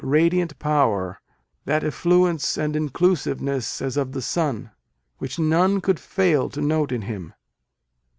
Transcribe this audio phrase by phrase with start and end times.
[0.03, 1.21] radiant power,
[1.65, 4.71] that "effluence and inclusiveness as of the sun,"
[5.19, 7.31] which none could fail to note in him.